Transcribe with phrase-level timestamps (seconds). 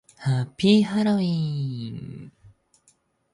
[0.17, 2.33] ハッピーハロウィン